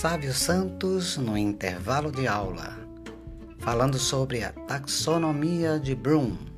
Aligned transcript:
Sávio 0.00 0.32
Santos 0.32 1.18
no 1.18 1.36
intervalo 1.36 2.10
de 2.10 2.26
aula, 2.26 2.74
falando 3.58 3.98
sobre 3.98 4.42
a 4.42 4.50
taxonomia 4.50 5.78
de 5.78 5.94
Bloom. 5.94 6.49